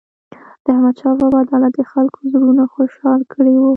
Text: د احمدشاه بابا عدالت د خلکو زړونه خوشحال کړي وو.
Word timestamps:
د 0.63 0.65
احمدشاه 0.73 1.15
بابا 1.19 1.37
عدالت 1.45 1.73
د 1.75 1.81
خلکو 1.91 2.19
زړونه 2.31 2.63
خوشحال 2.73 3.21
کړي 3.33 3.53
وو. 3.57 3.69